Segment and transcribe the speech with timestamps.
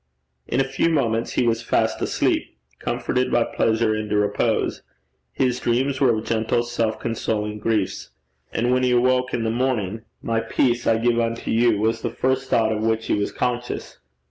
[0.47, 4.81] In a few moments he was fast asleep, comforted by pleasure into repose;
[5.31, 8.09] his dreams were of gentle self consoling griefs;
[8.51, 12.09] and when he awoke in the morning 'My peace I give unto you,' was the
[12.09, 13.99] first thought of which he was conscious.